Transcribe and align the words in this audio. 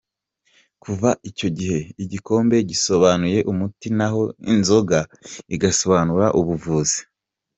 Kuva 0.83 1.09
icyo 1.29 1.47
gihe 1.57 1.79
igikombe 2.03 2.55
gisobanuye 2.69 3.39
umuti 3.51 3.87
naho 3.97 4.21
inzoka 4.53 4.99
igasobanura 5.55 6.27
ubuvuzi. 6.39 6.99